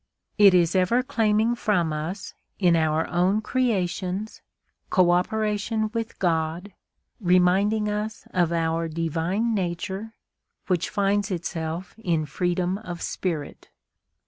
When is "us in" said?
1.93-2.75